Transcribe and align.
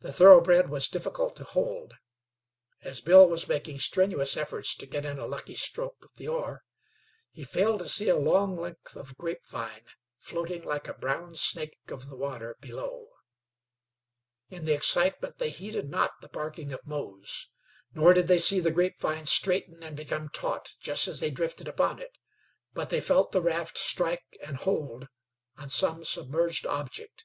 The 0.00 0.12
thoroughbred 0.12 0.68
was 0.68 0.88
difficult 0.88 1.36
to 1.36 1.44
hold. 1.44 1.94
As 2.82 3.00
Bill 3.00 3.26
was 3.26 3.48
making 3.48 3.78
strenuous 3.78 4.36
efforts 4.36 4.74
to 4.74 4.84
get 4.84 5.06
in 5.06 5.18
a 5.18 5.26
lucky 5.26 5.54
stroke 5.54 5.96
of 6.04 6.10
the 6.16 6.28
oar, 6.28 6.64
he 7.32 7.44
failed 7.44 7.78
to 7.78 7.88
see 7.88 8.10
a 8.10 8.16
long 8.18 8.58
length 8.58 8.94
of 8.94 9.16
grapevine 9.16 9.86
floating 10.18 10.64
like 10.66 10.86
a 10.86 10.92
brown 10.92 11.34
snake 11.34 11.78
of 11.90 12.10
the 12.10 12.14
water 12.14 12.58
below. 12.60 13.08
In 14.50 14.66
the 14.66 14.74
excitement 14.74 15.38
they 15.38 15.48
heeded 15.48 15.88
not 15.88 16.20
the 16.20 16.28
barking 16.28 16.70
of 16.70 16.86
Mose. 16.86 17.48
Nor 17.94 18.12
did 18.12 18.26
they 18.28 18.38
see 18.38 18.60
the 18.60 18.70
grapevine 18.70 19.24
straighten 19.24 19.82
and 19.82 19.96
become 19.96 20.28
taut 20.28 20.74
just 20.78 21.08
as 21.08 21.20
they 21.20 21.30
drifted 21.30 21.68
upon 21.68 22.00
it; 22.00 22.12
but 22.74 22.90
they 22.90 23.00
felt 23.00 23.32
the 23.32 23.40
raft 23.40 23.78
strike 23.78 24.36
and 24.44 24.58
hold 24.58 25.08
on 25.56 25.70
some 25.70 26.04
submerged 26.04 26.66
object. 26.66 27.24